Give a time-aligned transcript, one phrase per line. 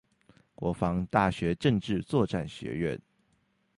[0.55, 2.99] 國防大學政治作戰學院